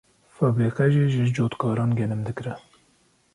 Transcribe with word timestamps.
febrîqe 0.35 0.87
jî 0.93 1.05
ji 1.13 1.23
cotkaran 1.35 1.91
genim 1.99 2.21
dikire. 2.27 2.53